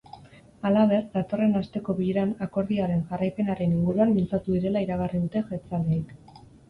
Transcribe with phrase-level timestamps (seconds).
[0.67, 6.17] Halaber, datorren asteko bileran akordioaren jarraipenaren inguruan mintzatu direla iragarri dute jeltzaleek.